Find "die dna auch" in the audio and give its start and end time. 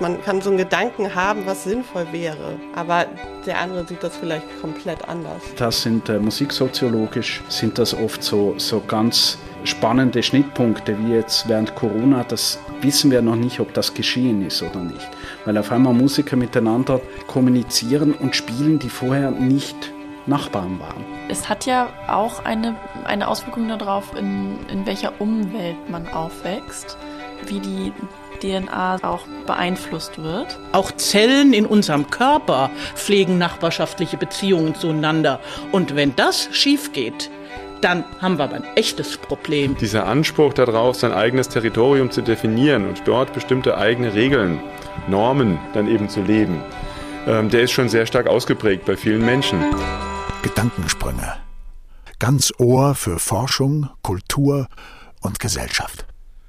27.60-29.26